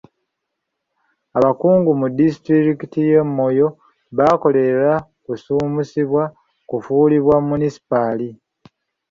[1.37, 3.67] Abakungu mu disitulikiti y'e Moyo
[4.17, 4.93] bakolerera
[5.23, 6.23] kusuumusibwa
[6.69, 8.27] kufuulibwa munisipaali.